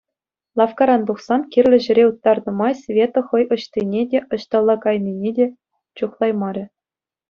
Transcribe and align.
Лавккаран 0.61 1.01
тухсан 1.09 1.41
кирлӗ 1.55 1.79
ҫӗре 1.85 2.03
уттарнӑ 2.09 2.51
май 2.63 2.73
Света 2.81 3.21
хӑй 3.29 3.43
ӑҫтине 3.59 4.01
те, 4.15 4.19
ӑҫталла 4.35 4.75
кайнине 4.91 5.29
те 5.41 5.45
чухлаймарӗ. 5.97 6.65